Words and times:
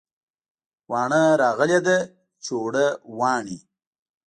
واڼه 0.91 1.23
راغلې 1.41 1.79
ده 1.87 1.97
چې 2.43 2.51
اوړه 2.59 2.87
واڼي 3.17 3.59